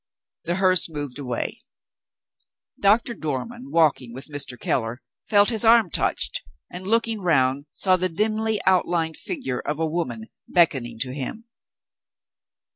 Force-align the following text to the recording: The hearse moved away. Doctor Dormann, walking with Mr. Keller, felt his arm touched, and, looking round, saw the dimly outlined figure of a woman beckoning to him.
The 0.45 0.55
hearse 0.55 0.89
moved 0.89 1.19
away. 1.19 1.61
Doctor 2.79 3.13
Dormann, 3.13 3.69
walking 3.69 4.15
with 4.15 4.29
Mr. 4.29 4.59
Keller, 4.59 5.03
felt 5.29 5.51
his 5.51 5.63
arm 5.63 5.91
touched, 5.91 6.41
and, 6.71 6.87
looking 6.87 7.21
round, 7.21 7.67
saw 7.71 7.97
the 7.97 8.09
dimly 8.09 8.59
outlined 8.65 9.17
figure 9.17 9.59
of 9.59 9.77
a 9.77 9.85
woman 9.85 10.23
beckoning 10.47 10.97
to 11.01 11.13
him. 11.13 11.45